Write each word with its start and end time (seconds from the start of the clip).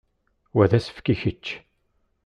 Wa 0.55 0.65
d 0.69 0.71
asefk 0.77 1.07
i 1.13 1.15
kečč. 1.21 1.45